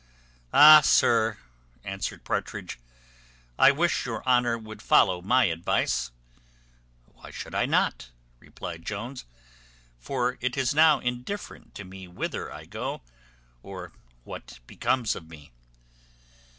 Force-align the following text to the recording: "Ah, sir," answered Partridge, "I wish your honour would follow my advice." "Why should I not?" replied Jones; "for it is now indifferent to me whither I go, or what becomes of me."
"Ah, 0.51 0.81
sir," 0.83 1.37
answered 1.83 2.23
Partridge, 2.23 2.79
"I 3.59 3.69
wish 3.69 4.03
your 4.03 4.25
honour 4.27 4.57
would 4.57 4.81
follow 4.81 5.21
my 5.21 5.43
advice." 5.45 6.09
"Why 7.05 7.29
should 7.29 7.53
I 7.53 7.67
not?" 7.67 8.09
replied 8.39 8.83
Jones; 8.83 9.25
"for 9.99 10.39
it 10.41 10.57
is 10.57 10.73
now 10.73 10.97
indifferent 11.01 11.75
to 11.75 11.83
me 11.83 12.07
whither 12.07 12.51
I 12.51 12.65
go, 12.65 13.03
or 13.61 13.91
what 14.23 14.57
becomes 14.65 15.15
of 15.15 15.29
me." 15.29 15.51